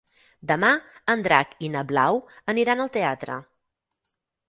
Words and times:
Demà 0.51 0.71
en 1.15 1.21
Drac 1.27 1.53
i 1.69 1.71
na 1.75 1.85
Blau 1.93 2.19
aniran 2.57 2.85
al 2.89 2.93
teatre. 2.99 3.41